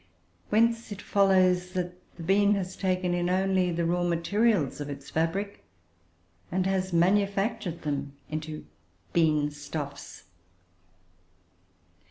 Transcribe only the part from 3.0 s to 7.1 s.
in only the raw materials of its fabric, and has